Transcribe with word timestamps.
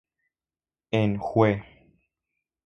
En 0.91 1.13
Jue. 1.21 1.61